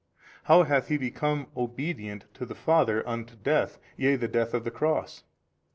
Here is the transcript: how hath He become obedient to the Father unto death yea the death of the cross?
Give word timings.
how 0.45 0.63
hath 0.63 0.87
He 0.87 0.97
become 0.97 1.45
obedient 1.55 2.25
to 2.33 2.43
the 2.43 2.55
Father 2.55 3.07
unto 3.07 3.35
death 3.35 3.77
yea 3.97 4.15
the 4.15 4.27
death 4.27 4.55
of 4.55 4.63
the 4.63 4.71
cross? 4.71 5.23